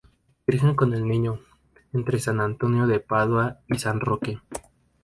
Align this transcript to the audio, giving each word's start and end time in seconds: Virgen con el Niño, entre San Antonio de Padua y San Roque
Virgen 0.47 0.73
con 0.73 0.95
el 0.95 1.07
Niño, 1.07 1.41
entre 1.93 2.17
San 2.17 2.39
Antonio 2.41 2.87
de 2.87 3.01
Padua 3.01 3.59
y 3.67 3.77
San 3.77 3.99
Roque 3.99 4.39